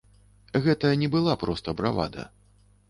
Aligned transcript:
Гэта 0.63 0.91
не 1.03 1.11
была 1.17 1.37
проста 1.45 1.79
бравада. 1.81 2.29